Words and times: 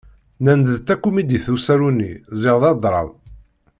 Nnan-d 0.39 0.67
d 0.77 0.83
takumidit 0.87 1.45
usaru-nni 1.55 2.11
ziɣ 2.39 2.55
d 2.61 2.63
adṛam. 2.71 3.09